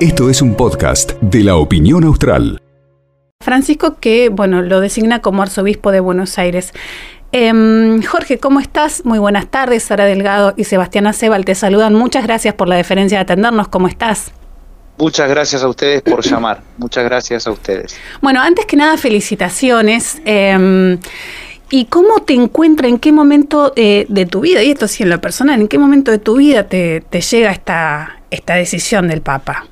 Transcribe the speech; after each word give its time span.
Esto 0.00 0.30
es 0.30 0.42
un 0.42 0.54
podcast 0.54 1.12
de 1.20 1.42
la 1.42 1.56
opinión 1.56 2.04
austral. 2.04 2.60
Francisco, 3.40 3.96
que 4.00 4.28
bueno, 4.28 4.62
lo 4.62 4.80
designa 4.80 5.20
como 5.22 5.42
arzobispo 5.42 5.92
de 5.92 6.00
Buenos 6.00 6.38
Aires. 6.38 6.72
Em, 7.32 8.02
Jorge, 8.02 8.38
¿cómo 8.38 8.60
estás? 8.60 9.04
Muy 9.04 9.18
buenas 9.18 9.50
tardes. 9.50 9.82
Sara 9.82 10.04
Delgado 10.04 10.54
y 10.56 10.64
Sebastián 10.64 11.06
Acebal 11.06 11.44
te 11.44 11.54
saludan. 11.54 11.94
Muchas 11.94 12.24
gracias 12.24 12.54
por 12.54 12.68
la 12.68 12.76
deferencia 12.76 13.18
de 13.18 13.22
atendernos. 13.22 13.68
¿Cómo 13.68 13.88
estás? 13.88 14.32
Muchas 14.98 15.28
gracias 15.28 15.62
a 15.62 15.68
ustedes 15.68 16.02
por 16.02 16.24
llamar. 16.24 16.62
Muchas 16.78 17.04
gracias 17.04 17.46
a 17.46 17.50
ustedes. 17.50 17.98
Bueno, 18.22 18.40
antes 18.40 18.64
que 18.64 18.76
nada, 18.76 18.96
felicitaciones. 18.96 20.20
Em, 20.24 20.98
¿Y 21.70 21.86
cómo 21.86 22.22
te 22.22 22.34
encuentras, 22.34 22.88
en 22.88 22.98
qué 22.98 23.10
momento 23.10 23.72
eh, 23.74 24.06
de 24.08 24.26
tu 24.26 24.40
vida, 24.40 24.62
y 24.62 24.70
esto 24.70 24.86
sí 24.86 25.02
en 25.02 25.10
lo 25.10 25.20
personal, 25.20 25.60
en 25.60 25.68
qué 25.68 25.78
momento 25.78 26.12
de 26.12 26.18
tu 26.18 26.36
vida 26.36 26.68
te, 26.68 27.02
llega 27.10 27.50
esta, 27.50 28.20
esta 28.30 28.54
decisión 28.54 29.08
del 29.08 29.20
Papa? 29.20 29.66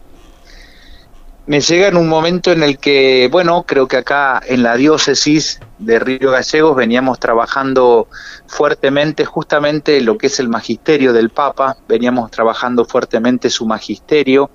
Me 1.47 1.61
llega 1.61 1.89
en 1.89 1.97
un 1.97 2.09
momento 2.09 2.51
en 2.51 2.63
el 2.63 2.79
que, 2.79 3.29
bueno, 3.31 3.65
creo 3.65 3.87
que 3.87 3.99
acá 3.99 4.43
en 4.47 4.63
la 4.63 4.77
diócesis 4.77 5.61
de 5.79 5.99
Río 5.99 6.31
Gallegos 6.31 6.75
veníamos 6.75 7.21
trabajando 7.21 8.09
fuertemente 8.47 9.25
justamente 9.25 10.01
lo 10.01 10.17
que 10.17 10.29
es 10.29 10.41
el 10.41 10.49
magisterio 10.49 11.13
del 11.13 11.31
Papa, 11.31 11.77
veníamos 11.87 12.31
trabajando 12.31 12.87
fuertemente 12.87 13.51
su 13.51 13.67
magisterio 13.67 14.51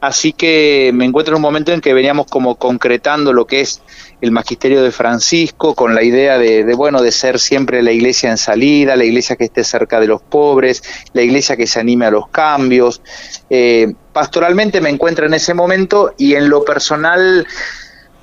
Así 0.00 0.32
que 0.32 0.92
me 0.94 1.04
encuentro 1.04 1.34
en 1.34 1.36
un 1.36 1.42
momento 1.42 1.72
en 1.72 1.80
que 1.80 1.92
veníamos 1.92 2.26
como 2.26 2.54
concretando 2.54 3.32
lo 3.32 3.46
que 3.46 3.62
es 3.62 3.82
el 4.20 4.30
magisterio 4.30 4.82
de 4.82 4.92
Francisco, 4.92 5.74
con 5.74 5.94
la 5.94 6.04
idea 6.04 6.38
de, 6.38 6.62
bueno, 6.74 7.02
de 7.02 7.10
ser 7.10 7.40
siempre 7.40 7.82
la 7.82 7.90
iglesia 7.90 8.30
en 8.30 8.38
salida, 8.38 8.94
la 8.94 9.04
iglesia 9.04 9.34
que 9.34 9.44
esté 9.44 9.64
cerca 9.64 9.98
de 9.98 10.06
los 10.06 10.22
pobres, 10.22 10.82
la 11.12 11.22
iglesia 11.22 11.56
que 11.56 11.66
se 11.66 11.80
anime 11.80 12.06
a 12.06 12.10
los 12.12 12.28
cambios. 12.28 13.02
Eh, 13.50 13.92
pastoralmente 14.12 14.80
me 14.80 14.90
encuentro 14.90 15.26
en 15.26 15.34
ese 15.34 15.52
momento 15.52 16.14
y 16.16 16.34
en 16.34 16.48
lo 16.48 16.64
personal 16.64 17.46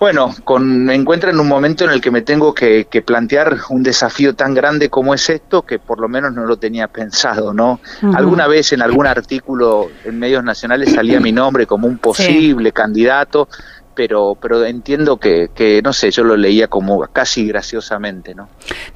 bueno, 0.05 0.35
con, 0.43 0.85
me 0.85 0.93
encuentro 0.93 1.31
en 1.31 1.39
un 1.39 1.47
momento 1.47 1.83
en 1.83 1.89
el 1.89 1.99
que 1.99 2.11
me 2.11 2.21
tengo 2.21 2.53
que, 2.53 2.85
plantear 3.03 3.57
un 3.71 3.81
desafío 3.81 4.35
tan 4.35 4.53
grande 4.53 4.87
como 4.87 5.15
es 5.15 5.27
esto, 5.31 5.63
que 5.63 5.79
por 5.79 5.99
lo 5.99 6.07
menos 6.07 6.31
no 6.31 6.45
lo 6.45 6.57
tenía 6.57 6.87
pensado, 6.87 7.55
¿no? 7.55 7.79
Alguna 8.13 8.45
vez 8.45 8.71
en 8.71 8.83
algún 8.83 9.07
artículo 9.07 9.89
en 10.03 10.19
medios 10.19 10.43
nacionales 10.43 10.93
salía 10.93 11.19
mi 11.19 11.31
nombre 11.31 11.65
como 11.65 11.87
un 11.87 11.97
posible 11.97 12.71
candidato, 12.71 13.49
pero, 13.95 14.37
pero 14.39 14.63
entiendo 14.63 15.17
que, 15.17 15.49
que, 15.55 15.81
no 15.81 15.91
sé, 15.91 16.11
yo 16.11 16.23
lo 16.23 16.37
leía 16.37 16.67
como 16.67 16.99
casi 17.07 17.47
graciosamente, 17.47 18.35
¿no? 18.35 18.47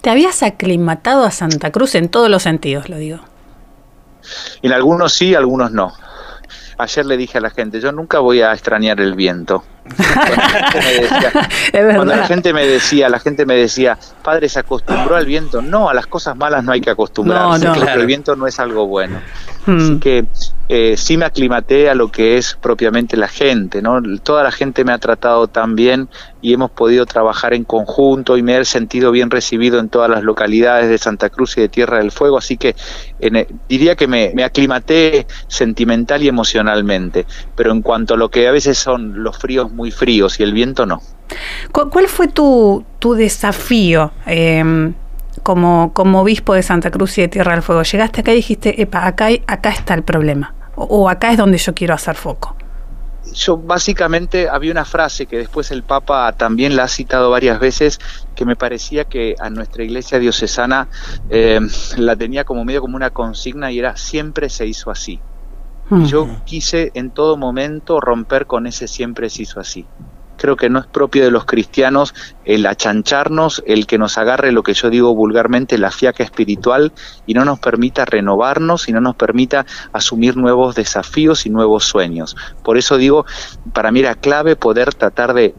¿Te 0.02 0.11
habías 0.11 0.43
aclimatado 0.43 1.23
a 1.23 1.31
Santa 1.31 1.71
Cruz 1.71 1.95
en 1.95 2.09
todos 2.09 2.30
los 2.30 2.43
sentidos, 2.43 2.87
lo 2.87 2.97
digo? 2.97 3.17
En 4.61 4.73
algunos 4.73 5.11
sí, 5.13 5.33
algunos 5.33 5.71
no. 5.71 5.91
Ayer 6.80 7.05
le 7.05 7.17
dije 7.17 7.38
a 7.38 7.41
la 7.41 7.49
gente, 7.49 7.81
yo 7.81 7.91
nunca 7.91 8.19
voy 8.19 8.41
a 8.41 8.53
extrañar 8.53 9.02
el 9.02 9.13
viento. 9.13 9.66
Cuando 11.71 12.16
la 12.16 12.25
gente 12.25 12.53
me 12.53 12.66
decía, 12.66 13.09
la 13.09 13.19
gente 13.19 13.45
me 13.45 13.55
decía, 13.55 13.97
padre, 14.23 14.47
¿se 14.47 14.59
acostumbró 14.59 15.17
al 15.17 15.25
viento? 15.25 15.61
No, 15.61 15.89
a 15.89 15.94
las 15.94 16.08
cosas 16.08 16.38
malas 16.38 16.63
no 16.63 16.71
hay 16.71 16.80
que 16.80 16.89
acostumbrarse, 16.89 17.66
no, 17.66 17.73
el 17.73 18.05
viento 18.05 18.38
no 18.38 18.47
es 18.47 18.61
algo 18.61 18.88
bueno. 18.88 19.19
Así 19.63 19.91
hmm. 19.91 19.99
que 19.99 20.25
eh, 20.69 20.95
sí 20.97 21.17
me 21.17 21.25
aclimaté 21.25 21.89
a 21.89 21.95
lo 21.95 22.11
que 22.11 22.37
es 22.37 22.57
propiamente 22.61 23.17
la 23.17 23.27
gente, 23.27 23.81
¿no? 23.81 23.99
Toda 24.21 24.43
la 24.43 24.51
gente 24.51 24.83
me 24.83 24.91
ha 24.91 24.99
tratado 24.99 25.47
tan 25.47 25.75
bien 25.75 26.09
y 26.43 26.53
hemos 26.53 26.69
podido 26.69 27.07
trabajar 27.07 27.55
en 27.55 27.63
conjunto 27.63 28.37
y 28.37 28.43
me 28.43 28.55
he 28.55 28.65
sentido 28.65 29.11
bien 29.11 29.31
recibido 29.31 29.79
en 29.79 29.89
todas 29.89 30.11
las 30.11 30.23
localidades 30.23 30.87
de 30.87 30.99
Santa 30.99 31.31
Cruz 31.31 31.57
y 31.57 31.61
de 31.61 31.69
Tierra 31.69 31.97
del 31.97 32.11
Fuego, 32.11 32.37
así 32.37 32.55
que 32.55 32.75
eh, 33.19 33.47
diría 33.67 33.95
que 33.95 34.07
me, 34.07 34.31
me, 34.35 34.43
aclimaté 34.43 35.25
sentimental 35.47 36.21
y 36.21 36.27
emocionalmente, 36.27 37.25
pero 37.55 37.71
en 37.71 37.81
cuanto 37.81 38.13
a 38.13 38.17
lo 38.17 38.29
que 38.29 38.47
a 38.47 38.51
veces 38.51 38.77
son 38.77 39.23
los 39.23 39.39
fríos 39.39 39.71
muy 39.71 39.89
fríos 39.89 40.39
y 40.39 40.43
el 40.43 40.53
viento 40.53 40.85
no. 40.85 41.01
¿Cuál 41.71 42.07
fue 42.07 42.27
tu, 42.27 42.85
desafío? 43.17 44.11
Eh 44.27 44.93
como, 45.43 45.93
como 45.93 46.21
obispo 46.21 46.53
de 46.53 46.63
Santa 46.63 46.91
Cruz 46.91 47.17
y 47.17 47.21
de 47.21 47.27
Tierra 47.27 47.53
del 47.53 47.61
Fuego, 47.61 47.83
llegaste 47.83 48.21
acá 48.21 48.31
y 48.31 48.35
dijiste, 48.35 48.81
epa, 48.81 49.05
acá, 49.08 49.29
acá 49.47 49.69
está 49.69 49.93
el 49.93 50.03
problema, 50.03 50.53
o, 50.79 51.09
acá 51.09 51.31
es 51.31 51.37
donde 51.37 51.57
yo 51.57 51.73
quiero 51.73 51.93
hacer 51.93 52.15
foco? 52.15 52.55
Yo 53.33 53.57
básicamente 53.57 54.49
había 54.49 54.71
una 54.71 54.85
frase 54.85 55.25
que 55.25 55.37
después 55.37 55.69
el 55.71 55.83
Papa 55.83 56.31
también 56.33 56.75
la 56.75 56.83
ha 56.83 56.87
citado 56.87 57.29
varias 57.29 57.59
veces, 57.59 57.99
que 58.35 58.45
me 58.45 58.55
parecía 58.55 59.05
que 59.05 59.35
a 59.39 59.49
nuestra 59.49 59.83
iglesia 59.83 60.17
diocesana 60.17 60.87
eh, 61.29 61.59
la 61.97 62.15
tenía 62.15 62.43
como 62.43 62.65
medio 62.65 62.81
como 62.81 62.95
una 62.95 63.11
consigna 63.11 63.71
y 63.71 63.79
era 63.79 63.95
siempre 63.97 64.49
se 64.49 64.65
hizo 64.65 64.89
así. 64.89 65.19
Yo 66.05 66.27
quise 66.45 66.91
en 66.93 67.09
todo 67.09 67.35
momento 67.35 67.99
romper 67.99 68.45
con 68.45 68.67
ese 68.67 68.87
siempre 68.87 69.27
se 69.31 69.41
hizo 69.41 69.59
así 69.59 69.87
creo 70.39 70.55
que 70.55 70.70
no 70.70 70.80
es 70.80 70.88
propio 70.88 71.23
de 71.23 71.32
los 71.32 71.45
cristianos 71.45 72.16
el 72.45 72.66
achancharnos, 72.66 73.61
el 73.67 73.86
que 73.86 74.00
nos 74.00 74.17
agarre 74.17 74.52
lo 74.52 74.64
que 74.64 74.73
yo 74.73 74.89
digo 74.89 75.14
vulgarmente, 75.14 75.77
la 75.77 75.92
fiaca 75.92 76.23
espiritual 76.23 76.92
y 77.27 77.36
no 77.36 77.45
nos 77.45 77.60
permita 77.60 78.05
renovarnos 78.05 78.89
y 78.89 78.92
no 78.92 79.02
nos 79.02 79.16
permita 79.16 79.67
asumir 79.94 80.36
nuevos 80.36 80.73
desafíos 80.73 81.45
y 81.45 81.52
nuevos 81.52 81.86
sueños. 81.86 82.36
Por 82.64 82.80
eso 82.80 82.98
digo, 82.98 83.26
para 83.73 83.92
mí 83.92 84.00
era 84.00 84.16
clave 84.16 84.55
poder 84.55 84.95
tratar 84.95 85.36
de, 85.36 85.54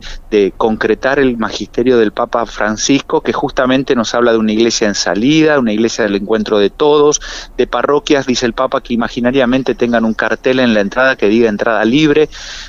concretar 0.56 1.18
el 1.18 1.36
magisterio 1.36 1.98
del 1.98 2.12
Papa 2.12 2.46
Francisco, 2.46 3.20
que 3.20 3.32
justamente 3.32 3.94
nos 3.94 4.14
habla 4.14 4.32
de 4.32 4.38
una 4.38 4.52
iglesia 4.52 4.88
en 4.88 4.94
salida, 4.94 5.58
una 5.58 5.72
iglesia 5.72 6.04
del 6.04 6.16
encuentro 6.16 6.58
de 6.58 6.70
todos, 6.70 7.20
de 7.56 7.66
parroquias, 7.66 8.26
dice 8.26 8.46
el 8.46 8.52
Papa, 8.52 8.80
que 8.80 8.94
imaginariamente 8.94 9.74
tengan 9.74 10.04
un 10.04 10.14
cartel 10.14 10.60
en 10.60 10.74
la 10.74 10.80
entrada 10.80 11.16
que 11.16 11.28
diga 11.28 11.48
entrada 11.48 11.84
libre. 11.84 12.28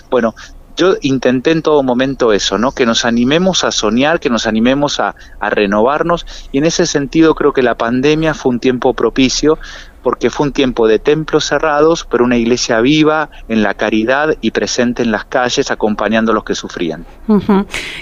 Bueno, 0.09 0.35
yo 0.75 0.95
intenté 1.01 1.51
en 1.51 1.61
todo 1.61 1.83
momento 1.83 2.33
eso, 2.33 2.57
¿no? 2.57 2.71
Que 2.71 2.85
nos 2.85 3.05
animemos 3.05 3.63
a 3.63 3.71
soñar, 3.71 4.19
que 4.19 4.29
nos 4.29 4.47
animemos 4.47 4.99
a, 4.99 5.15
a 5.39 5.49
renovarnos 5.49 6.25
y 6.51 6.57
en 6.57 6.65
ese 6.65 6.85
sentido 6.85 7.35
creo 7.35 7.53
que 7.53 7.63
la 7.63 7.75
pandemia 7.75 8.33
fue 8.33 8.51
un 8.51 8.59
tiempo 8.59 8.93
propicio 8.93 9.59
porque 10.03 10.29
fue 10.29 10.47
un 10.47 10.53
tiempo 10.53 10.87
de 10.87 10.99
templos 10.99 11.45
cerrados, 11.45 12.07
pero 12.09 12.23
una 12.23 12.37
iglesia 12.37 12.81
viva 12.81 13.29
en 13.47 13.63
la 13.63 13.73
caridad 13.73 14.35
y 14.41 14.51
presente 14.51 15.03
en 15.03 15.11
las 15.11 15.25
calles 15.25 15.71
acompañando 15.71 16.31
a 16.31 16.35
los 16.35 16.43
que 16.43 16.55
sufrían. 16.55 17.05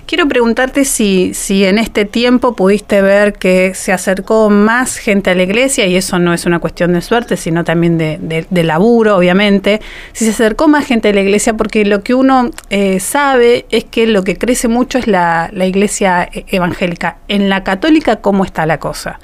Quiero 0.05 0.27
preguntarte 0.27 0.85
si, 0.85 1.33
si 1.33 1.65
en 1.65 1.77
este 1.77 2.05
tiempo 2.05 2.55
pudiste 2.55 3.01
ver 3.01 3.33
que 3.33 3.73
se 3.73 3.91
acercó 3.91 4.49
más 4.49 4.97
gente 4.97 5.29
a 5.31 5.35
la 5.35 5.43
iglesia, 5.43 5.85
y 5.85 5.95
eso 5.95 6.19
no 6.19 6.33
es 6.33 6.45
una 6.45 6.59
cuestión 6.59 6.93
de 6.93 7.01
suerte, 7.01 7.37
sino 7.37 7.63
también 7.63 7.97
de, 7.97 8.45
de, 8.49 8.63
laburo, 8.63 9.17
obviamente, 9.17 9.81
si 10.13 10.25
se 10.25 10.31
acercó 10.31 10.67
más 10.67 10.85
gente 10.85 11.09
a 11.09 11.13
la 11.13 11.21
iglesia, 11.21 11.55
porque 11.55 11.85
lo 11.85 12.03
que 12.03 12.13
uno 12.13 12.51
eh, 12.69 12.99
sabe 12.99 13.65
es 13.71 13.85
que 13.85 14.07
lo 14.07 14.23
que 14.23 14.37
crece 14.37 14.67
mucho 14.67 14.97
es 14.97 15.07
la, 15.07 15.49
la 15.53 15.65
iglesia 15.65 16.29
eh, 16.31 16.45
evangélica. 16.47 17.17
En 17.27 17.49
la 17.49 17.63
católica, 17.63 18.17
¿cómo 18.17 18.45
está 18.45 18.65
la 18.65 18.79
cosa? 18.79 19.19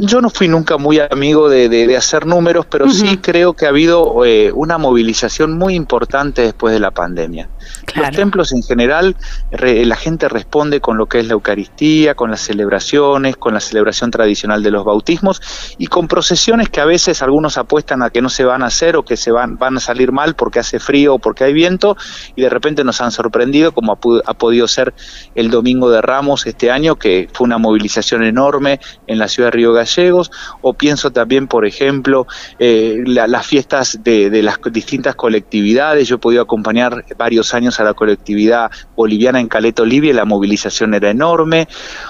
Yo 0.00 0.20
no 0.20 0.30
fui 0.30 0.48
nunca 0.48 0.76
muy 0.76 1.00
amigo 1.00 1.48
de, 1.48 1.96
hacer 1.96 2.26
números, 2.26 2.66
pero 2.66 2.88
sí 2.90 3.18
creo 3.18 3.54
que 3.54 3.66
ha 3.66 3.68
habido 3.68 4.24
eh, 4.24 4.50
una 4.52 4.78
movilización 4.78 5.58
muy 5.58 5.74
importante 5.74 6.42
después 6.42 6.72
de 6.72 6.80
la 6.80 6.90
pandemia. 6.90 7.48
Los 7.94 8.10
templos 8.10 8.52
en 8.52 8.62
general, 8.62 9.16
la 9.50 9.96
gente 9.96 10.28
responde 10.28 10.80
con 10.80 10.96
lo 10.96 11.06
que 11.06 11.20
es 11.20 11.26
la 11.26 11.34
Eucaristía, 11.34 12.14
con 12.14 12.30
las 12.30 12.40
celebraciones, 12.40 13.36
con 13.36 13.54
la 13.54 13.60
celebración 13.60 14.10
tradicional 14.10 14.62
de 14.62 14.70
los 14.70 14.84
bautismos 14.84 15.42
y 15.78 15.86
con 15.86 16.08
procesiones 16.08 16.68
que 16.68 16.80
a 16.80 16.84
veces 16.84 17.22
algunos 17.22 17.58
apuestan 17.58 18.02
a 18.02 18.10
que 18.10 18.22
no 18.22 18.28
se 18.28 18.44
van 18.44 18.62
a 18.62 18.66
hacer 18.66 18.96
o 18.96 19.04
que 19.04 19.16
se 19.16 19.30
van, 19.30 19.58
van 19.58 19.76
a 19.76 19.80
salir 19.80 20.12
mal 20.12 20.34
porque 20.34 20.58
hace 20.58 20.78
frío 20.78 21.14
o 21.14 21.18
porque 21.18 21.44
hay 21.44 21.52
viento 21.52 21.96
y 22.34 22.42
de 22.42 22.48
repente 22.48 22.84
nos 22.84 23.00
han 23.00 23.10
sorprendido 23.10 23.72
como 23.72 23.92
ha, 23.92 24.34
podido 24.34 24.68
ser 24.68 24.94
el 25.34 25.50
Domingo 25.50 25.90
de 25.90 26.00
Ramos 26.00 26.46
este 26.46 26.70
año, 26.70 26.96
que 26.96 27.28
fue 27.32 27.44
una 27.44 27.58
movilización 27.58 28.24
enorme 28.24 28.80
en 29.06 29.18
la 29.18 29.28
ciudad 29.28 29.48
de 29.48 29.56
Río 29.56 29.71
Gallegos, 29.72 30.30
o 30.60 30.74
pienso 30.74 31.10
también, 31.10 31.48
por 31.48 31.66
ejemplo, 31.66 32.26
eh, 32.58 33.02
las 33.06 33.46
fiestas 33.46 34.00
de, 34.02 34.30
de 34.30 34.42
las 34.42 34.58
distintas 34.70 35.14
colectividades, 35.14 36.08
yo 36.08 36.16
he 36.16 36.18
podido 36.18 36.42
acompañar 36.42 37.04
varios 37.16 37.54
años 37.54 37.80
a 37.80 37.84
la 37.84 37.94
colectividad 37.94 38.70
boliviana 38.96 39.40
en 39.40 39.48
Caleta, 39.48 39.82
Olivia, 39.82 40.10
y 40.10 40.14
la 40.14 40.24
movilización 40.24 40.94
era 40.94 41.10
enorme. 41.10 41.68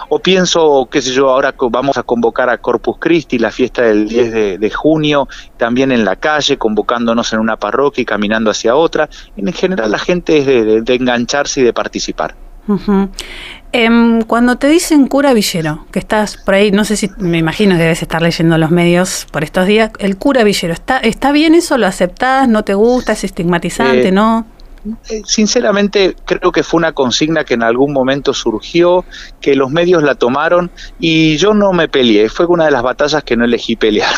O 0.09 0.19
pienso, 0.19 0.89
qué 0.91 1.03
sé 1.03 1.13
yo, 1.13 1.31
ahora 1.31 1.55
vamos 1.71 1.97
a 1.97 2.03
convocar 2.03 2.49
a 2.51 2.59
Corpus 2.59 2.97
Christi, 2.99 3.39
la 3.39 3.51
fiesta 3.51 3.83
del 3.83 4.09
10 4.09 4.61
de, 4.61 4.71
junio, 4.71 5.29
también 5.57 5.93
en 5.93 6.05
la 6.05 6.17
calle, 6.17 6.57
convocándonos 6.57 7.33
en 7.33 7.41
una 7.41 7.57
parroquia 7.57 8.03
y 8.03 8.05
caminando 8.05 8.51
hacia 8.51 8.75
otra. 8.75 9.09
En 9.37 9.53
general 9.53 9.91
la 9.91 9.99
gente 9.99 10.39
es 10.39 10.47
de, 10.47 10.95
engancharse 10.95 11.61
y 11.61 11.65
de 11.65 11.73
participar. 11.73 12.35
Em, 13.73 14.23
cuando 14.23 14.57
te 14.57 14.69
dicen 14.69 15.07
cura 15.07 15.33
Villero, 15.33 15.87
que 15.91 15.99
estás 15.99 16.37
por 16.37 16.55
ahí, 16.55 16.71
no 16.71 16.85
sé 16.85 16.97
si 16.97 17.11
me 17.19 17.39
imagino 17.39 17.77
que 17.77 17.83
debes 17.83 18.03
estar 18.03 18.23
leyendo 18.23 18.59
los 18.59 18.71
medios 18.71 19.27
por 19.31 19.45
estos 19.45 19.67
días, 19.67 19.91
el 19.99 20.17
cura 20.17 20.45
Villero, 20.45 20.73
¿está, 20.73 20.99
está 20.99 21.33
bien 21.33 21.55
eso? 21.55 21.79
¿Lo 21.79 21.87
aceptás? 21.87 22.49
¿No 22.49 22.65
te 22.65 22.75
gusta? 22.75 23.13
¿Es 23.13 23.25
estigmatizante? 23.25 24.09
Eh, 24.09 24.13
¿No? 24.13 24.47
Eh, 25.09 25.23
sinceramente 25.25 26.17
creo 26.25 26.51
que 26.51 26.65
fue 26.65 26.79
una 26.79 26.93
consigna 26.93 27.45
que 27.45 27.55
en 27.55 27.63
algún 27.63 27.93
momento 27.93 28.35
surgió, 28.35 29.05
que 29.41 29.55
los 29.55 29.71
medios 29.71 30.03
la 30.03 30.17
tomaron 30.17 30.71
y 30.99 31.37
yo 31.37 31.55
no 31.55 31.73
me 31.73 31.89
peleé, 31.89 32.29
fue 32.29 32.47
una 32.47 32.65
de 32.65 32.73
las 32.73 32.83
batallas 32.83 33.23
que 33.23 33.37
no 33.37 33.45
elegí 33.45 33.77
pelear. 33.77 34.15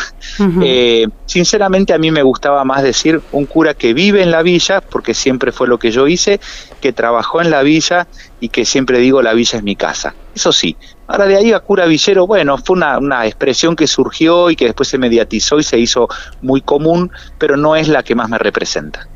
Eh, 0.61 1.07
sinceramente 1.25 1.93
a 1.93 1.97
mí 1.97 2.09
me 2.09 2.23
gustaba 2.23 2.63
más 2.63 2.81
decir 2.81 3.21
un 3.31 3.45
cura 3.45 3.73
que 3.73 3.93
vive 3.93 4.23
en 4.23 4.31
la 4.31 4.41
villa, 4.41 4.81
porque 4.81 5.13
siempre 5.13 5.51
fue 5.51 5.67
lo 5.67 5.77
que 5.77 5.91
yo 5.91 6.07
hice, 6.07 6.39
que 6.81 6.93
trabajó 6.93 7.41
en 7.41 7.51
la 7.51 7.61
villa 7.61 8.07
y 8.39 8.49
que 8.49 8.65
siempre 8.65 8.99
digo 8.99 9.21
la 9.21 9.33
villa 9.33 9.57
es 9.57 9.63
mi 9.63 9.75
casa. 9.75 10.15
Eso 10.33 10.51
sí, 10.51 10.75
ahora 11.07 11.27
de 11.27 11.37
ahí 11.37 11.53
a 11.53 11.59
cura 11.59 11.85
villero, 11.85 12.25
bueno, 12.25 12.57
fue 12.57 12.75
una, 12.75 12.97
una 12.97 13.25
expresión 13.25 13.75
que 13.75 13.87
surgió 13.87 14.49
y 14.49 14.55
que 14.55 14.65
después 14.65 14.89
se 14.89 14.97
mediatizó 14.97 15.59
y 15.59 15.63
se 15.63 15.77
hizo 15.77 16.09
muy 16.41 16.61
común, 16.61 17.11
pero 17.37 17.55
no 17.55 17.75
es 17.75 17.87
la 17.87 18.03
que 18.03 18.15
más 18.15 18.29
me 18.29 18.37
representa. 18.37 19.07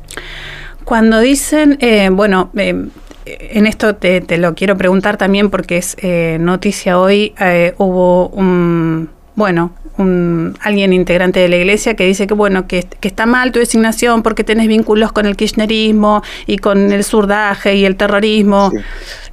Cuando 0.90 1.20
dicen, 1.20 1.78
eh, 1.80 2.08
bueno, 2.10 2.50
eh, 2.56 2.88
en 3.24 3.66
esto 3.68 3.94
te, 3.94 4.24
lo 4.38 4.56
quiero 4.56 4.76
preguntar 4.76 5.16
también 5.18 5.48
porque 5.48 5.76
es 5.76 5.96
eh, 6.02 6.36
noticia 6.40 6.98
hoy, 6.98 7.32
hubo 7.78 8.26
un, 8.30 9.08
bueno, 9.36 9.72
un, 9.98 10.58
alguien 10.60 10.92
integrante 10.92 11.38
de 11.38 11.48
la 11.48 11.58
iglesia 11.58 11.94
que 11.94 12.04
dice 12.06 12.26
que 12.26 12.34
bueno, 12.34 12.66
que, 12.66 12.88
está 13.02 13.24
mal 13.24 13.52
tu 13.52 13.60
designación 13.60 14.24
porque 14.24 14.42
tenés 14.42 14.66
vínculos 14.66 15.12
con 15.12 15.26
el 15.26 15.36
kirchnerismo 15.36 16.24
y 16.48 16.58
con 16.58 16.90
el 16.90 17.04
surdaje 17.04 17.76
y 17.76 17.84
el 17.84 17.94
terrorismo 17.94 18.72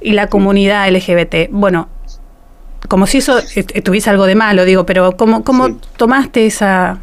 y 0.00 0.12
la 0.12 0.28
comunidad 0.28 0.88
LGBT. 0.88 1.50
Bueno, 1.50 1.88
como 2.86 3.08
si 3.08 3.18
eso 3.18 3.40
tuviese 3.82 4.10
algo 4.10 4.26
de 4.26 4.36
malo, 4.36 4.64
digo, 4.64 4.86
pero 4.86 5.16
¿cómo, 5.16 5.42
cómo 5.42 5.80
tomaste 5.96 6.46
esa, 6.46 7.00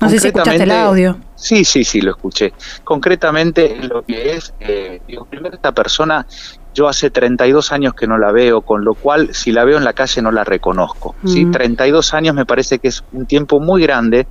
no 0.00 0.08
sé 0.08 0.20
si 0.20 0.28
escuchaste 0.28 0.62
el 0.62 0.70
audio. 0.70 1.18
Sí, 1.38 1.64
sí, 1.64 1.84
sí, 1.84 2.00
lo 2.00 2.10
escuché. 2.10 2.52
Concretamente, 2.82 3.76
lo 3.76 4.02
que 4.02 4.32
es, 4.32 4.52
eh, 4.58 5.00
digo, 5.06 5.24
primero 5.24 5.54
esta 5.54 5.70
persona 5.70 6.26
yo 6.74 6.88
hace 6.88 7.10
32 7.10 7.72
años 7.72 7.94
que 7.94 8.06
no 8.06 8.18
la 8.18 8.32
veo, 8.32 8.62
con 8.62 8.84
lo 8.84 8.94
cual 8.94 9.34
si 9.34 9.52
la 9.52 9.64
veo 9.64 9.78
en 9.78 9.84
la 9.84 9.92
calle 9.92 10.22
no 10.22 10.30
la 10.30 10.44
reconozco. 10.44 11.14
¿sí? 11.24 11.46
32 11.46 12.12
mm. 12.12 12.16
años 12.16 12.34
me 12.34 12.46
parece 12.46 12.78
que 12.78 12.88
es 12.88 13.02
un 13.12 13.26
tiempo 13.26 13.60
muy 13.60 13.82
grande 13.82 14.26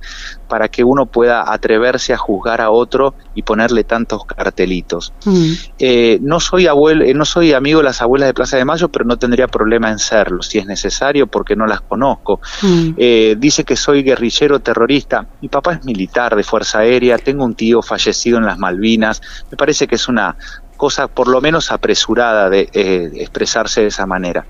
para 0.48 0.68
que 0.68 0.82
uno 0.82 1.06
pueda 1.06 1.52
atreverse 1.52 2.12
a 2.14 2.16
juzgar 2.16 2.60
a 2.60 2.70
otro 2.70 3.14
y 3.34 3.42
ponerle 3.42 3.84
tantos 3.84 4.24
cartelitos. 4.24 5.12
Mm. 5.24 5.52
Eh, 5.78 6.18
no, 6.22 6.40
soy 6.40 6.66
abuelo, 6.66 7.04
eh, 7.04 7.14
no 7.14 7.24
soy 7.24 7.52
amigo 7.52 7.78
de 7.78 7.84
las 7.84 8.00
abuelas 8.00 8.28
de 8.28 8.34
Plaza 8.34 8.56
de 8.56 8.64
Mayo, 8.64 8.88
pero 8.88 9.04
no 9.04 9.18
tendría 9.18 9.46
problema 9.46 9.90
en 9.90 9.98
serlo 9.98 10.42
si 10.42 10.58
es 10.58 10.66
necesario 10.66 11.26
porque 11.26 11.54
no 11.54 11.66
las 11.66 11.82
conozco. 11.82 12.40
Mm. 12.62 12.90
Eh, 12.96 13.36
dice 13.38 13.64
que 13.64 13.76
soy 13.76 14.02
guerrillero 14.02 14.60
terrorista. 14.60 15.26
Mi 15.40 15.48
papá 15.48 15.74
es 15.74 15.84
militar 15.84 16.34
de 16.34 16.42
Fuerza 16.42 16.80
Aérea, 16.80 17.18
tengo 17.18 17.44
un 17.44 17.54
tío 17.54 17.82
fallecido 17.82 18.38
en 18.38 18.46
las 18.46 18.58
Malvinas. 18.58 19.20
Me 19.50 19.56
parece 19.56 19.86
que 19.86 19.96
es 19.96 20.08
una 20.08 20.36
cosa 20.78 21.08
por 21.08 21.28
lo 21.28 21.42
menos 21.42 21.70
apresurada 21.70 22.48
de 22.48 22.70
eh, 22.72 23.10
expresarse 23.16 23.82
de 23.82 23.88
esa 23.88 24.06
manera. 24.06 24.46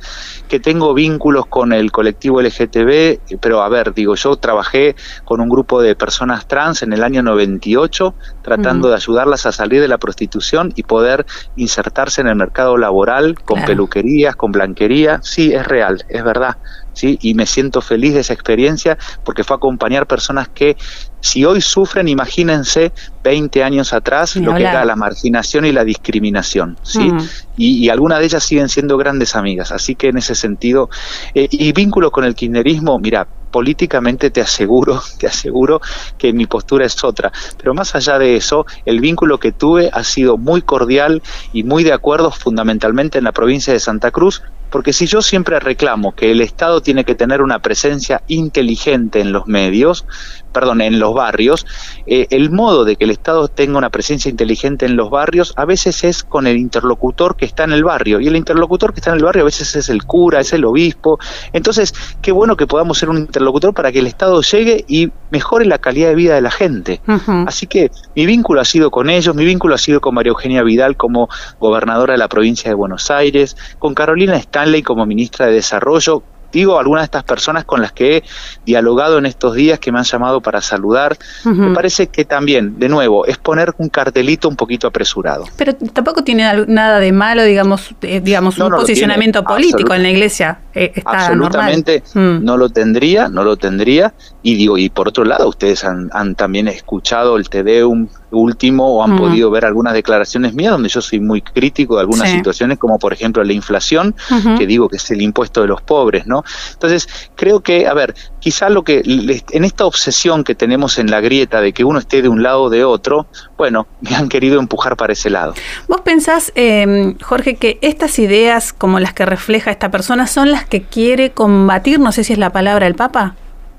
Que 0.47 0.61
tengo 0.61 0.95
vínculos 0.95 1.47
con 1.47 1.73
el 1.73 1.91
colectivo 1.91 2.41
LGTB, 2.41 3.41
pero 3.41 3.63
a 3.63 3.69
ver, 3.69 3.95
digo, 3.95 4.15
yo 4.15 4.37
trabajé 4.37 4.95
con 5.25 5.41
un 5.41 5.49
grupo 5.49 5.83
de 5.83 5.97
personas 5.97 6.47
trans 6.47 6.83
en 6.83 6.93
el 6.93 7.03
año 7.03 7.25
98 7.25 8.15
tratando 8.43 8.89
de 8.89 8.95
ayudarlas 8.95 9.47
a 9.47 9.53
salir 9.53 9.81
de 9.81 9.89
la 9.89 9.99
prostitución 9.99 10.73
y 10.77 10.85
poder 10.85 11.27
insertarse 11.57 12.21
en 12.21 12.29
el 12.29 12.37
mercado 12.37 12.77
laboral 12.77 13.35
con 13.45 13.65
peluquerías, 13.65 14.37
con 14.37 14.53
blanquería. 14.53 15.21
Sí, 15.23 15.53
es 15.53 15.67
real, 15.67 16.05
es 16.09 16.23
verdad. 16.23 16.59
¿Sí? 16.99 17.17
Y 17.23 17.35
me 17.35 17.47
siento 17.47 17.81
feliz 17.81 18.15
de 18.15 18.21
esa 18.21 18.33
experiencia 18.33 18.99
porque 19.25 19.45
fue 19.45 19.57
acompañar 19.57 20.07
personas 20.09 20.49
que 20.49 20.77
si 21.21 21.45
hoy 21.45 21.61
sufren, 21.61 22.09
imagínense 22.09 22.93
20 23.23 23.63
años 23.63 23.93
atrás 23.93 24.35
lo 24.37 24.55
que 24.55 24.63
era 24.63 24.85
la 24.85 24.97
marginación 24.97 25.65
y 25.65 25.73
la 25.73 25.85
discriminación, 25.85 26.77
¿sí? 26.83 27.11
Y, 27.57 27.89
algunas 27.89 28.21
de 28.21 28.27
ellas 28.27 28.45
siguen 28.45 28.69
siendo 28.69 28.97
grandes 28.97 29.35
amigas, 29.35 29.73
así 29.73 29.95
que 29.95 30.09
en 30.09 30.19
ese 30.19 30.35
sentido, 30.35 30.91
eh, 31.35 31.49
y 31.51 31.73
vínculo 31.73 32.11
con 32.11 32.25
el 32.25 32.35
kirchnerismo, 32.35 32.99
mira, 32.99 33.27
políticamente 33.51 34.31
te 34.31 34.41
aseguro, 34.41 35.03
te 35.19 35.27
aseguro 35.27 35.81
que 36.17 36.33
mi 36.33 36.47
postura 36.47 36.87
es 36.87 37.03
otra, 37.03 37.33
pero 37.57 37.75
más 37.75 37.95
allá 37.95 38.19
de 38.19 38.37
eso, 38.37 38.67
el 38.85 39.01
vínculo 39.01 39.39
que 39.39 39.53
tuve 39.53 39.91
ha 39.93 40.05
sido 40.05 40.37
muy 40.37 40.63
cordial 40.63 41.23
y 41.53 41.63
muy 41.65 41.85
de 41.85 41.93
acuerdo 41.93 42.31
fundamentalmente 42.31 43.19
en 43.19 43.25
la 43.25 43.33
provincia 43.33 43.73
de 43.73 43.81
Santa 43.81 44.11
Cruz, 44.11 44.43
porque 44.71 44.93
si 44.93 45.07
yo 45.07 45.23
siempre 45.23 45.61
reclamo 45.61 46.13
que 46.13 46.31
el 46.31 46.41
Estado 46.41 46.81
tiene 46.81 47.05
que 47.05 47.15
tener 47.15 47.43
una 47.43 47.61
presencia 47.61 48.23
inteligente 48.27 49.21
en 49.21 49.33
los 49.33 49.47
medios, 49.47 50.07
perdón, 50.53 50.81
en 50.81 50.99
los 50.99 51.15
barrios, 51.15 51.67
eh, 52.07 52.27
el 52.31 52.51
modo 52.51 52.85
de 52.85 52.97
que 52.97 53.05
el 53.05 53.11
Estado 53.11 53.49
tenga 53.49 53.79
una 53.79 53.91
presencia 53.91 54.31
inteligente 54.31 54.87
en 54.87 54.97
los 54.97 55.11
barrios 55.11 55.53
a 55.57 55.65
veces 55.65 56.05
es 56.05 56.23
con 56.23 56.47
el 56.47 56.57
interlocutor 56.57 57.37
que 57.37 57.45
está 57.45 57.65
en 57.65 57.73
el 57.73 57.85
barrio, 57.85 58.21
y 58.21 58.29
el 58.29 58.37
interlocutor 58.37 58.93
que 58.93 59.01
está 59.01 59.11
en 59.11 59.19
el 59.19 59.25
barrio 59.25 59.43
a 59.43 59.45
veces 59.47 59.75
es 59.77 59.89
el 59.89 60.05
cura, 60.05 60.41
es 60.41 60.53
el 60.53 60.65
obispo, 60.65 61.19
entonces 61.53 61.95
qué 62.23 62.33
bueno 62.33 62.57
que 62.57 62.67
podamos 62.67 62.99
ser 62.99 63.09
un 63.09 63.19
interlocutor 63.19 63.75
para 63.75 63.93
que 63.93 63.99
el 63.99 64.07
Estado 64.07 64.41
llegue 64.43 64.85
y 64.89 65.11
mejore 65.31 65.67
la 65.67 65.79
calidad 65.79 66.09
de 66.09 66.15
vida 66.15 66.35
de 66.35 66.41
la 66.41 66.51
gente. 66.51 67.01
Así 67.47 67.67
que 67.67 67.91
mi 68.15 68.27
vínculo 68.27 68.61
ha 68.61 68.65
sido 68.65 68.91
con 68.91 69.11
ellos, 69.11 69.35
mi 69.35 69.45
vínculo 69.45 69.75
ha 69.75 69.79
sido 69.79 70.01
con 70.01 70.15
María 70.15 70.31
Eugenia 70.31 70.63
Vidal 70.63 70.97
como 70.97 71.29
gobernadora 71.61 72.13
de 72.13 72.19
la 72.19 72.29
provincia 72.29 72.71
de 72.71 72.75
Buenos 72.75 73.11
Aires, 73.11 73.57
con 73.79 73.95
Carolina 73.95 74.37
Stanley 74.37 74.83
como 74.83 75.07
ministra 75.07 75.47
de 75.47 75.53
Desarrollo, 75.53 76.23
digo, 76.53 76.79
algunas 76.79 77.03
de 77.03 77.07
estas 77.07 77.25
personas 77.25 77.65
con 77.65 77.81
las 77.81 77.93
que 77.93 78.19
he 78.19 78.23
dialogado 78.65 79.19
en 79.19 79.27
estos 79.27 79.55
días 79.55 79.79
que 79.79 79.93
me 79.93 79.99
han 79.99 80.05
llamado 80.05 80.41
para 80.41 80.61
saludar, 80.61 81.17
me 81.45 81.75
parece 81.75 82.09
que 82.09 82.25
también, 82.25 82.79
de 82.79 82.89
nuevo, 82.89 83.27
es 83.27 83.39
poner 83.39 83.75
un 83.79 83.89
cartelito 83.89 84.49
un 84.49 84.57
poquito 84.57 84.87
apresurado. 84.87 85.45
Pero 85.57 85.75
tampoco 85.75 86.25
tiene 86.25 86.67
nada 86.67 86.99
de 86.99 87.13
malo, 87.13 87.45
digamos, 87.45 87.95
eh, 88.03 88.21
digamos 88.21 88.59
un 88.59 88.71
posicionamiento 88.71 89.45
político 89.45 89.95
en 89.95 90.03
la 90.03 90.11
iglesia. 90.11 90.59
Eh, 90.79 90.93
está 90.95 91.27
absolutamente 91.27 92.05
mm. 92.15 92.45
no 92.45 92.57
lo 92.57 92.69
tendría, 92.69 93.29
no 93.29 93.43
lo 93.43 93.57
tendría. 93.57 94.15
Y 94.43 94.55
digo, 94.55 94.79
y 94.79 94.89
por 94.91 95.09
otro 95.09 95.25
lado, 95.25 95.49
ustedes 95.49 95.85
han, 95.85 96.09
han 96.13 96.37
también 96.37 96.69
escuchado 96.69 97.37
el 97.37 97.49
Tedeum 97.49 98.09
último 98.31 98.87
o 98.87 99.03
han 99.03 99.17
podido 99.17 99.51
ver 99.51 99.65
algunas 99.65 99.95
declaraciones 99.95 100.55
mías 100.55 100.73
donde 100.73 100.89
yo 100.89 101.01
soy 101.01 101.19
muy 101.19 101.41
crítico 101.41 101.95
de 101.95 102.03
algunas 102.03 102.31
situaciones, 102.31 102.79
como 102.79 102.99
por 102.99 103.13
ejemplo 103.13 103.43
la 103.43 103.53
inflación, 103.53 104.15
que 104.57 104.67
digo 104.67 104.89
que 104.89 104.97
es 104.97 105.11
el 105.11 105.23
impuesto 105.23 105.63
de 105.63 105.69
los 105.69 105.83
pobres, 105.83 106.27
¿no? 106.27 106.45
Entonces, 106.73 107.09
creo 107.35 107.61
que, 107.61 107.87
a 107.87 107.95
ver, 107.95 108.15
quizá 108.39 108.69
lo 108.69 108.85
que 108.85 109.03
en 109.05 109.65
esta 109.65 109.87
obsesión 109.87 110.45
que 110.45 110.55
tenemos 110.55 110.99
en 110.99 111.11
la 111.11 111.21
grieta 111.21 111.61
de 111.61 111.73
que 111.73 111.85
uno 111.85 111.99
esté 111.99 112.23
de 112.23 112.29
un 112.29 112.43
lado 112.43 112.65
o 112.65 112.71
de 112.71 112.85
otro, 112.85 113.27
bueno, 113.59 113.89
me 114.01 114.15
han 114.17 114.29
querido 114.31 114.59
empujar 114.59 114.97
para 114.97 115.13
ese 115.13 115.29
lado. 115.29 115.53
¿Vos 115.89 116.01
pensás, 116.01 116.53
eh, 116.55 117.15
Jorge, 117.21 117.57
que 117.57 117.79
estas 117.83 118.19
ideas 118.19 118.73
como 118.73 119.01
las 119.01 119.13
que 119.13 119.27
refleja 119.27 119.71
esta 119.71 119.91
persona 119.91 120.27
son 120.27 120.51
las 120.53 120.65
que 120.65 120.83
quiere 120.85 121.33
combatir, 121.33 121.99
no 121.99 122.13
sé 122.13 122.25
si 122.25 122.33
es 122.33 122.39
la 122.39 122.51
palabra 122.51 122.87
del 122.87 122.95
Papa? 122.95 123.35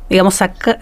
Digamos, 0.10 0.36
sacar 0.36 0.82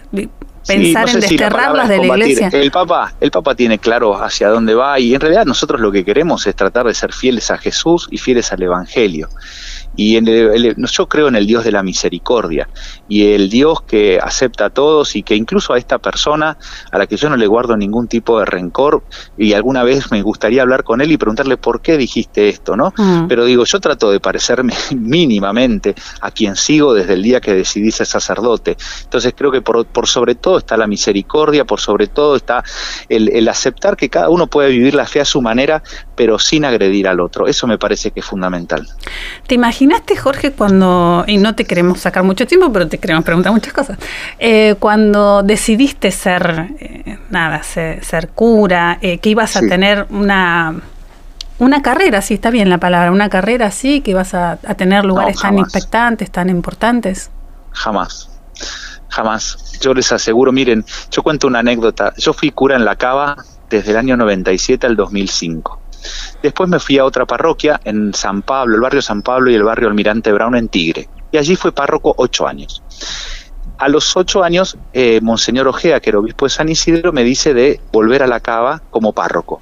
pensar 0.66 1.08
en 1.08 1.20
desterrarlas 1.20 1.88
de 1.88 1.98
la 1.98 2.06
iglesia. 2.06 2.50
El 2.52 2.70
Papa, 2.70 3.14
el 3.20 3.30
Papa 3.30 3.54
tiene 3.54 3.78
claro 3.78 4.22
hacia 4.22 4.48
dónde 4.48 4.74
va 4.74 4.98
y 5.00 5.14
en 5.14 5.20
realidad 5.20 5.46
nosotros 5.46 5.80
lo 5.80 5.90
que 5.90 6.04
queremos 6.04 6.46
es 6.46 6.54
tratar 6.54 6.86
de 6.86 6.94
ser 6.94 7.12
fieles 7.12 7.50
a 7.50 7.56
Jesús 7.56 8.08
y 8.10 8.18
fieles 8.18 8.52
al 8.52 8.62
Evangelio. 8.62 9.28
Y 9.98 10.16
en 10.16 10.26
yo 10.26 11.08
creo 11.08 11.26
en 11.26 11.34
el 11.34 11.44
Dios 11.44 11.64
de 11.64 11.72
la 11.72 11.82
misericordia 11.82 12.68
y 13.08 13.32
el 13.32 13.50
Dios 13.50 13.82
que 13.82 14.20
acepta 14.22 14.66
a 14.66 14.70
todos 14.70 15.16
y 15.16 15.24
que 15.24 15.34
incluso 15.34 15.72
a 15.72 15.78
esta 15.78 15.98
persona 15.98 16.56
a 16.92 16.98
la 16.98 17.08
que 17.08 17.16
yo 17.16 17.28
no 17.28 17.36
le 17.36 17.48
guardo 17.48 17.76
ningún 17.76 18.06
tipo 18.06 18.38
de 18.38 18.44
rencor 18.44 19.02
y 19.36 19.54
alguna 19.54 19.82
vez 19.82 20.12
me 20.12 20.22
gustaría 20.22 20.62
hablar 20.62 20.84
con 20.84 21.00
él 21.00 21.10
y 21.10 21.16
preguntarle 21.16 21.56
por 21.56 21.82
qué 21.82 21.98
dijiste 21.98 22.48
esto, 22.48 22.76
¿no? 22.76 22.94
Mm. 22.96 23.26
Pero 23.26 23.44
digo, 23.44 23.64
yo 23.64 23.80
trato 23.80 24.12
de 24.12 24.20
parecerme 24.20 24.72
mínimamente 24.96 25.96
a 26.20 26.30
quien 26.30 26.54
sigo 26.54 26.94
desde 26.94 27.14
el 27.14 27.22
día 27.24 27.40
que 27.40 27.54
decidí 27.54 27.90
ser 27.90 28.06
sacerdote. 28.06 28.76
Entonces 29.02 29.34
creo 29.36 29.50
que 29.50 29.62
por, 29.62 29.84
por 29.86 30.06
sobre 30.06 30.36
todo 30.36 30.58
está 30.58 30.76
la 30.76 30.86
misericordia, 30.86 31.64
por 31.64 31.80
sobre 31.80 32.06
todo 32.06 32.36
está 32.36 32.62
el, 33.08 33.30
el 33.30 33.48
aceptar 33.48 33.96
que 33.96 34.08
cada 34.08 34.28
uno 34.28 34.46
puede 34.46 34.70
vivir 34.70 34.94
la 34.94 35.06
fe 35.06 35.20
a 35.20 35.24
su 35.24 35.42
manera, 35.42 35.82
pero 36.14 36.38
sin 36.38 36.64
agredir 36.64 37.08
al 37.08 37.18
otro. 37.18 37.48
Eso 37.48 37.66
me 37.66 37.78
parece 37.78 38.12
que 38.12 38.20
es 38.20 38.26
fundamental. 38.26 38.86
¿Te 39.48 39.58
imaginaste, 39.88 40.16
Jorge, 40.16 40.52
cuando, 40.52 41.24
y 41.26 41.38
no 41.38 41.54
te 41.54 41.64
queremos 41.64 42.00
sacar 42.00 42.22
mucho 42.22 42.46
tiempo, 42.46 42.70
pero 42.72 42.88
te 42.88 42.98
queremos 42.98 43.24
preguntar 43.24 43.52
muchas 43.52 43.72
cosas, 43.72 43.98
eh, 44.38 44.74
cuando 44.78 45.42
decidiste 45.42 46.10
ser, 46.10 46.68
eh, 46.78 47.18
nada, 47.30 47.62
ser, 47.62 48.28
cura, 48.34 48.98
eh, 49.00 49.18
que 49.18 49.30
ibas 49.30 49.56
a 49.56 49.60
tener 49.60 50.06
una 50.10 50.74
una 51.60 51.82
carrera, 51.82 52.22
sí, 52.22 52.34
está 52.34 52.50
bien 52.50 52.70
la 52.70 52.78
palabra, 52.78 53.10
una 53.10 53.28
carrera 53.28 53.66
así, 53.66 54.00
que 54.00 54.12
ibas 54.12 54.32
a, 54.32 54.58
tener 54.76 55.04
lugares 55.04 55.40
tan 55.40 55.58
impactantes, 55.58 56.30
tan 56.30 56.50
importantes. 56.50 57.32
Jamás, 57.72 58.30
jamás. 59.08 59.76
Yo 59.80 59.92
les 59.92 60.12
aseguro, 60.12 60.52
miren, 60.52 60.84
yo 61.10 61.24
cuento 61.24 61.48
una 61.48 61.58
anécdota. 61.58 62.12
Yo 62.16 62.32
fui 62.32 62.52
cura 62.52 62.76
en 62.76 62.84
la 62.84 62.94
cava 62.94 63.36
desde 63.68 63.90
el 63.90 63.96
año 63.96 64.16
97 64.16 64.86
al 64.86 64.94
2005. 64.94 65.77
Después 66.42 66.68
me 66.68 66.78
fui 66.78 66.98
a 66.98 67.04
otra 67.04 67.26
parroquia 67.26 67.80
en 67.84 68.14
San 68.14 68.42
Pablo, 68.42 68.76
el 68.76 68.80
barrio 68.80 69.02
San 69.02 69.22
Pablo 69.22 69.50
y 69.50 69.54
el 69.54 69.64
barrio 69.64 69.88
Almirante 69.88 70.32
Brown 70.32 70.56
en 70.56 70.68
Tigre. 70.68 71.08
Y 71.32 71.36
allí 71.36 71.56
fue 71.56 71.72
párroco 71.72 72.14
ocho 72.16 72.46
años. 72.46 72.82
A 73.78 73.88
los 73.88 74.16
ocho 74.16 74.42
años, 74.42 74.76
eh, 74.92 75.20
Monseñor 75.22 75.68
Ojea, 75.68 76.00
que 76.00 76.10
era 76.10 76.18
obispo 76.18 76.46
de 76.46 76.50
San 76.50 76.68
Isidro, 76.68 77.12
me 77.12 77.22
dice 77.22 77.54
de 77.54 77.80
volver 77.92 78.22
a 78.22 78.26
la 78.26 78.40
cava 78.40 78.82
como 78.90 79.12
párroco. 79.12 79.60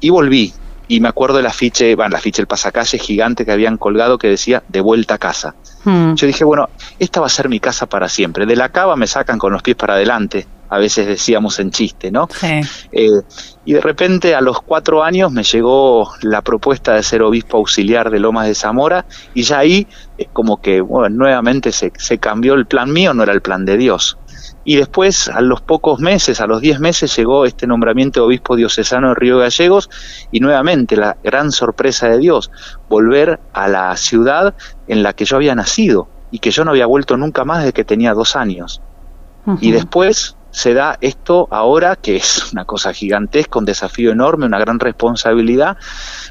y 0.00 0.10
volví. 0.10 0.52
Y 0.86 1.00
me 1.00 1.08
acuerdo 1.08 1.38
del 1.38 1.46
afiche, 1.46 1.94
bueno, 1.94 2.08
el 2.08 2.16
afiche, 2.16 2.42
el 2.42 2.46
pasacalle 2.46 2.98
gigante 2.98 3.46
que 3.46 3.52
habían 3.52 3.78
colgado 3.78 4.18
que 4.18 4.28
decía 4.28 4.62
de 4.68 4.82
vuelta 4.82 5.14
a 5.14 5.18
casa. 5.18 5.54
Hmm. 5.84 6.14
Yo 6.14 6.26
dije, 6.26 6.44
bueno, 6.44 6.68
esta 6.98 7.20
va 7.20 7.26
a 7.26 7.30
ser 7.30 7.48
mi 7.48 7.58
casa 7.58 7.86
para 7.86 8.08
siempre. 8.10 8.44
De 8.44 8.54
la 8.54 8.68
cava 8.68 8.96
me 8.96 9.06
sacan 9.06 9.38
con 9.38 9.52
los 9.52 9.62
pies 9.62 9.76
para 9.76 9.94
adelante, 9.94 10.46
a 10.74 10.78
veces 10.78 11.06
decíamos 11.06 11.58
en 11.60 11.70
chiste, 11.70 12.10
¿no? 12.10 12.28
Eh, 12.92 13.10
y 13.64 13.72
de 13.72 13.80
repente 13.80 14.34
a 14.34 14.40
los 14.40 14.60
cuatro 14.60 15.02
años 15.02 15.30
me 15.30 15.44
llegó 15.44 16.10
la 16.22 16.42
propuesta 16.42 16.94
de 16.94 17.02
ser 17.02 17.22
obispo 17.22 17.58
auxiliar 17.58 18.10
de 18.10 18.18
Lomas 18.18 18.46
de 18.46 18.54
Zamora 18.54 19.06
y 19.34 19.42
ya 19.42 19.58
ahí 19.58 19.86
eh, 20.18 20.26
como 20.32 20.60
que 20.60 20.80
bueno, 20.80 21.16
nuevamente 21.16 21.70
se, 21.72 21.92
se 21.96 22.18
cambió 22.18 22.54
el 22.54 22.66
plan 22.66 22.92
mío, 22.92 23.14
no 23.14 23.22
era 23.22 23.32
el 23.32 23.40
plan 23.40 23.64
de 23.64 23.76
Dios. 23.76 24.18
Y 24.64 24.76
después, 24.76 25.28
a 25.28 25.42
los 25.42 25.60
pocos 25.60 26.00
meses, 26.00 26.40
a 26.40 26.46
los 26.46 26.60
diez 26.60 26.80
meses, 26.80 27.14
llegó 27.16 27.44
este 27.44 27.66
nombramiento 27.66 28.20
de 28.20 28.26
obispo 28.26 28.56
diocesano 28.56 29.10
de 29.10 29.14
Río 29.14 29.38
Gallegos 29.38 29.90
y 30.32 30.40
nuevamente 30.40 30.96
la 30.96 31.18
gran 31.22 31.52
sorpresa 31.52 32.08
de 32.08 32.18
Dios, 32.18 32.50
volver 32.88 33.40
a 33.52 33.68
la 33.68 33.94
ciudad 33.96 34.54
en 34.88 35.02
la 35.02 35.12
que 35.12 35.26
yo 35.26 35.36
había 35.36 35.54
nacido 35.54 36.08
y 36.30 36.38
que 36.38 36.50
yo 36.50 36.64
no 36.64 36.70
había 36.70 36.86
vuelto 36.86 37.16
nunca 37.16 37.44
más 37.44 37.58
desde 37.58 37.74
que 37.74 37.84
tenía 37.84 38.14
dos 38.14 38.36
años. 38.36 38.80
Y 39.60 39.72
después 39.72 40.36
se 40.54 40.72
da 40.72 40.98
esto 41.00 41.48
ahora, 41.50 41.96
que 41.96 42.14
es 42.14 42.52
una 42.52 42.64
cosa 42.64 42.92
gigantesca, 42.92 43.58
un 43.58 43.64
desafío 43.64 44.12
enorme, 44.12 44.46
una 44.46 44.60
gran 44.60 44.78
responsabilidad. 44.78 45.76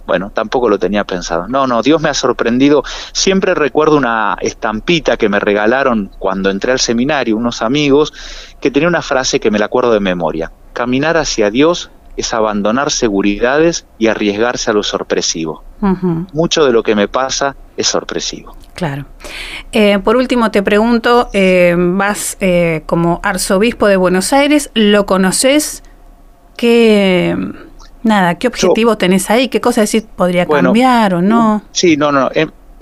Bueno, 0.07 0.31
tampoco 0.33 0.69
lo 0.69 0.79
tenía 0.79 1.03
pensado. 1.03 1.49
No, 1.49 1.67
no, 1.67 1.81
Dios 1.81 2.01
me 2.01 2.07
ha 2.07 2.13
sorprendido. 2.13 2.83
Siempre 3.11 3.53
recuerdo 3.53 3.97
una 3.97 4.37
estampita 4.39 5.17
que 5.17 5.27
me 5.27 5.41
regalaron 5.41 6.09
cuando 6.19 6.49
entré 6.49 6.71
al 6.71 6.79
seminario, 6.79 7.35
unos 7.35 7.61
amigos, 7.61 8.13
que 8.61 8.71
tenía 8.71 8.87
una 8.87 9.01
frase 9.01 9.41
que 9.41 9.51
me 9.51 9.59
la 9.59 9.65
acuerdo 9.65 9.91
de 9.91 9.99
memoria. 9.99 10.53
Caminar 10.71 11.17
hacia 11.17 11.51
Dios 11.51 11.91
es 12.15 12.33
abandonar 12.33 12.91
seguridades 12.91 13.85
y 13.97 14.07
arriesgarse 14.07 14.71
a 14.71 14.73
lo 14.73 14.83
sorpresivo. 14.83 15.65
Mucho 16.31 16.63
de 16.63 16.71
lo 16.71 16.81
que 16.81 16.95
me 16.95 17.09
pasa 17.09 17.57
es 17.77 17.87
sorpresivo. 17.87 18.55
Claro. 18.75 19.05
Eh, 19.71 19.99
por 19.99 20.15
último, 20.15 20.51
te 20.51 20.63
pregunto, 20.63 21.29
eh, 21.33 21.75
vas 21.77 22.37
eh, 22.39 22.83
como 22.85 23.19
arzobispo 23.23 23.87
de 23.87 23.97
Buenos 23.97 24.33
Aires, 24.33 24.71
¿lo 24.73 25.05
conoces? 25.05 25.83
¿Qué, 26.57 27.35
nada, 28.03 28.35
qué 28.35 28.47
objetivo 28.47 28.97
tenés 28.97 29.29
ahí? 29.29 29.47
¿Qué 29.47 29.61
cosa 29.61 29.81
decir 29.81 30.05
podría 30.15 30.45
cambiar 30.45 31.15
o 31.15 31.21
no? 31.21 31.63
Sí, 31.71 31.97
no, 31.97 32.11
no 32.11 32.29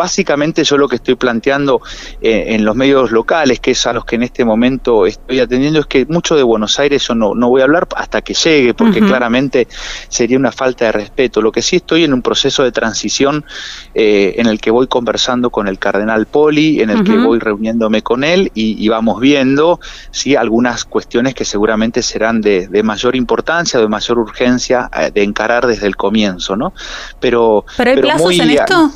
básicamente 0.02 0.64
yo 0.64 0.78
lo 0.78 0.88
que 0.88 0.96
estoy 0.96 1.14
planteando 1.14 1.80
eh, 2.22 2.56
en 2.56 2.66
los 2.66 2.76
medios 2.76 3.12
locales, 3.12 3.60
que 3.60 3.72
es 3.72 3.86
a 3.86 3.94
los 3.94 4.04
que 4.04 4.16
en 4.16 4.24
este 4.24 4.44
momento 4.44 5.06
estoy 5.06 5.40
atendiendo, 5.40 5.80
es 5.80 5.86
que 5.86 6.08
mucho 6.08 6.36
de 6.36 6.42
Buenos 6.42 6.80
Aires 6.80 7.08
yo 7.08 7.14
no, 7.14 7.36
no 7.36 7.50
voy 7.50 7.62
a 7.62 7.66
hablar 7.66 7.88
hasta 7.96 8.24
que 8.24 8.34
llegue, 8.34 8.74
porque 8.74 9.00
claramente 9.00 9.68
sería 10.10 10.40
una 10.40 10.52
falta 10.52 10.86
de 10.86 10.94
respeto. 10.94 11.40
Lo 11.40 11.52
que 11.52 11.62
sí 11.62 11.76
estoy 11.76 12.04
en 12.04 12.14
un 12.14 12.24
proceso 12.24 12.64
de 12.64 12.72
transición 12.72 13.46
eh, 13.94 14.34
en 14.38 14.48
el 14.48 14.60
que 14.60 14.72
voy 14.72 14.88
conversando 14.88 15.52
con 15.52 15.68
el 15.68 15.78
cardenal 15.78 16.26
Poli, 16.26 16.82
en 16.82 16.90
el 16.90 17.04
que 17.04 17.16
voy 17.20 17.38
reuniéndome 17.38 18.02
con 18.02 18.24
él 18.24 18.52
y, 18.56 18.90
vamos 18.92 19.22
viendo 19.22 19.80
sí 20.10 20.36
algunas 20.36 20.84
cuestiones 20.84 21.34
que 21.34 21.46
seguramente 21.46 22.02
serán 22.02 22.42
de, 22.42 22.68
mayor 22.84 23.16
importancia, 23.16 23.80
de 23.80 23.88
mayor 23.88 24.18
urgencia 24.18 24.90
eh, 24.98 25.12
de 25.14 25.22
encarar 25.22 25.68
desde 25.68 25.86
el 25.86 25.96
comienzo, 25.96 26.56
¿no? 26.56 26.74
Pero, 27.20 27.66
¿Pero 27.78 27.92
hay 27.92 28.02
plazos 28.02 28.40
en 28.40 28.50
esto? 28.50 28.92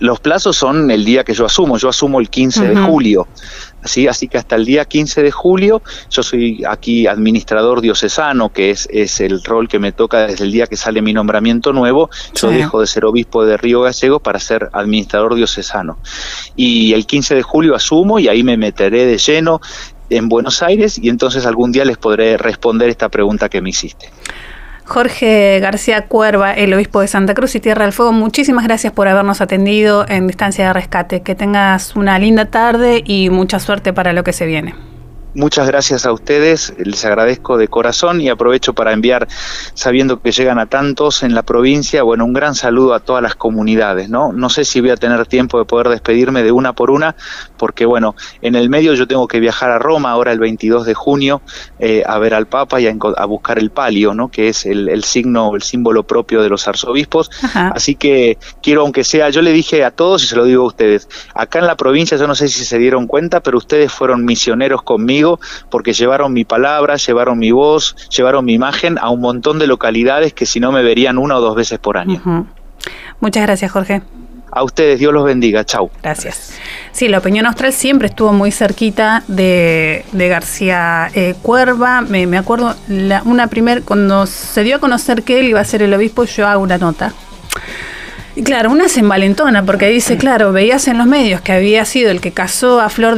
Los 0.00 0.20
plazos 0.20 0.56
son 0.56 0.90
el 0.90 1.04
día 1.04 1.24
que 1.24 1.34
yo 1.34 1.46
asumo, 1.46 1.78
yo 1.78 1.88
asumo 1.88 2.20
el 2.20 2.28
15 2.28 2.68
de 2.68 2.76
julio, 2.76 3.28
así, 3.82 4.08
así 4.08 4.28
que 4.28 4.36
hasta 4.36 4.56
el 4.56 4.64
día 4.64 4.84
15 4.84 5.22
de 5.22 5.30
julio 5.30 5.82
yo 6.10 6.22
soy 6.22 6.64
aquí 6.68 7.06
administrador 7.06 7.80
diocesano, 7.80 8.52
que 8.52 8.70
es, 8.70 8.88
es 8.90 9.20
el 9.20 9.42
rol 9.42 9.68
que 9.68 9.78
me 9.78 9.92
toca 9.92 10.26
desde 10.26 10.44
el 10.44 10.52
día 10.52 10.66
que 10.66 10.76
sale 10.76 11.00
mi 11.00 11.12
nombramiento 11.12 11.72
nuevo, 11.72 12.10
yo 12.34 12.50
dejo 12.50 12.80
de 12.80 12.86
ser 12.86 13.04
obispo 13.04 13.44
de 13.44 13.56
Río 13.56 13.82
Gallegos 13.82 14.20
para 14.20 14.38
ser 14.40 14.68
administrador 14.72 15.34
diocesano. 15.34 15.98
Y 16.56 16.92
el 16.92 17.06
15 17.06 17.36
de 17.36 17.42
julio 17.42 17.74
asumo 17.74 18.18
y 18.18 18.28
ahí 18.28 18.42
me 18.42 18.56
meteré 18.56 19.06
de 19.06 19.18
lleno 19.18 19.60
en 20.10 20.28
Buenos 20.28 20.62
Aires 20.62 20.98
y 20.98 21.08
entonces 21.08 21.46
algún 21.46 21.72
día 21.72 21.84
les 21.84 21.98
podré 21.98 22.36
responder 22.36 22.88
esta 22.88 23.08
pregunta 23.08 23.48
que 23.48 23.60
me 23.60 23.70
hiciste. 23.70 24.10
Jorge 24.88 25.60
García 25.60 26.06
Cuerva, 26.06 26.54
el 26.54 26.72
obispo 26.72 27.02
de 27.02 27.08
Santa 27.08 27.34
Cruz 27.34 27.54
y 27.54 27.60
Tierra 27.60 27.84
del 27.84 27.92
Fuego, 27.92 28.10
muchísimas 28.12 28.64
gracias 28.64 28.90
por 28.90 29.06
habernos 29.06 29.42
atendido 29.42 30.06
en 30.08 30.26
distancia 30.26 30.68
de 30.68 30.72
rescate. 30.72 31.20
Que 31.20 31.34
tengas 31.34 31.94
una 31.94 32.18
linda 32.18 32.46
tarde 32.46 33.02
y 33.04 33.28
mucha 33.28 33.60
suerte 33.60 33.92
para 33.92 34.14
lo 34.14 34.24
que 34.24 34.32
se 34.32 34.46
viene. 34.46 34.87
Muchas 35.38 35.68
gracias 35.68 36.04
a 36.04 36.10
ustedes, 36.10 36.74
les 36.78 37.04
agradezco 37.04 37.58
de 37.58 37.68
corazón 37.68 38.20
y 38.20 38.28
aprovecho 38.28 38.72
para 38.72 38.92
enviar, 38.92 39.28
sabiendo 39.72 40.20
que 40.20 40.32
llegan 40.32 40.58
a 40.58 40.66
tantos 40.66 41.22
en 41.22 41.32
la 41.32 41.44
provincia, 41.44 42.02
bueno, 42.02 42.24
un 42.24 42.32
gran 42.32 42.56
saludo 42.56 42.92
a 42.92 42.98
todas 42.98 43.22
las 43.22 43.36
comunidades, 43.36 44.10
¿no? 44.10 44.32
No 44.32 44.50
sé 44.50 44.64
si 44.64 44.80
voy 44.80 44.90
a 44.90 44.96
tener 44.96 45.26
tiempo 45.26 45.60
de 45.60 45.64
poder 45.64 45.90
despedirme 45.90 46.42
de 46.42 46.50
una 46.50 46.72
por 46.72 46.90
una, 46.90 47.14
porque 47.56 47.86
bueno, 47.86 48.16
en 48.42 48.56
el 48.56 48.68
medio 48.68 48.94
yo 48.94 49.06
tengo 49.06 49.28
que 49.28 49.38
viajar 49.38 49.70
a 49.70 49.78
Roma 49.78 50.10
ahora 50.10 50.32
el 50.32 50.40
22 50.40 50.84
de 50.84 50.94
junio 50.94 51.40
eh, 51.78 52.02
a 52.04 52.18
ver 52.18 52.34
al 52.34 52.48
Papa 52.48 52.80
y 52.80 52.88
a, 52.88 53.24
buscar 53.26 53.60
el 53.60 53.70
palio, 53.70 54.14
¿no? 54.14 54.32
Que 54.32 54.48
es 54.48 54.66
el, 54.66 55.04
signo, 55.04 55.54
el 55.54 55.62
símbolo 55.62 56.02
propio 56.02 56.42
de 56.42 56.48
los 56.48 56.66
arzobispos. 56.66 57.30
Así 57.54 57.94
que 57.94 58.38
quiero, 58.60 58.80
aunque 58.80 59.04
sea, 59.04 59.30
yo 59.30 59.42
le 59.42 59.52
dije 59.52 59.84
a 59.84 59.92
todos 59.92 60.24
y 60.24 60.26
se 60.26 60.34
lo 60.34 60.44
digo 60.46 60.64
a 60.64 60.66
ustedes, 60.66 61.08
acá 61.32 61.60
en 61.60 61.66
la 61.68 61.76
provincia, 61.76 62.18
yo 62.18 62.26
no 62.26 62.34
sé 62.34 62.48
si 62.48 62.64
se 62.64 62.78
dieron 62.78 63.06
cuenta, 63.06 63.40
pero 63.40 63.56
ustedes 63.56 63.92
fueron 63.92 64.24
misioneros 64.24 64.82
conmigo 64.82 65.27
porque 65.70 65.92
llevaron 65.92 66.32
mi 66.32 66.44
palabra, 66.44 66.96
llevaron 66.96 67.38
mi 67.38 67.50
voz, 67.50 67.94
llevaron 68.08 68.44
mi 68.44 68.54
imagen 68.54 68.98
a 68.98 69.10
un 69.10 69.20
montón 69.20 69.58
de 69.58 69.66
localidades 69.66 70.32
que 70.32 70.46
si 70.46 70.60
no 70.60 70.72
me 70.72 70.82
verían 70.82 71.18
una 71.18 71.36
o 71.36 71.40
dos 71.40 71.54
veces 71.54 71.78
por 71.78 71.98
año. 71.98 72.46
Muchas 73.20 73.42
gracias, 73.42 73.70
Jorge. 73.70 74.02
A 74.50 74.62
ustedes, 74.62 74.98
Dios 74.98 75.12
los 75.12 75.24
bendiga. 75.24 75.64
Chau. 75.64 75.90
Gracias. 76.02 76.54
Sí, 76.92 77.08
la 77.08 77.18
opinión 77.18 77.46
austral 77.46 77.72
siempre 77.72 78.08
estuvo 78.08 78.32
muy 78.32 78.50
cerquita 78.50 79.22
de, 79.28 80.04
García 80.12 81.10
eh, 81.14 81.34
Cuerva. 81.42 82.00
Me, 82.00 82.38
acuerdo, 82.38 82.74
una 83.24 83.46
primer, 83.48 83.82
cuando 83.82 84.26
se 84.26 84.62
dio 84.62 84.76
a 84.76 84.78
conocer 84.78 85.22
que 85.22 85.40
él 85.40 85.48
iba 85.48 85.60
a 85.60 85.64
ser 85.64 85.82
el 85.82 85.92
obispo, 85.92 86.24
yo 86.24 86.46
hago 86.46 86.62
una 86.62 86.78
nota. 86.78 87.12
Y 88.36 88.42
claro, 88.42 88.70
una 88.70 88.88
se 88.88 89.00
envalentona 89.00 89.64
porque 89.64 89.88
dice, 89.88 90.16
claro, 90.16 90.52
veías 90.52 90.86
en 90.88 90.96
los 90.96 91.06
medios 91.06 91.40
que 91.40 91.52
había 91.52 91.84
sido 91.84 92.10
el 92.10 92.20
que 92.20 92.32
casó 92.32 92.80
a 92.80 92.88
Flor 92.88 93.17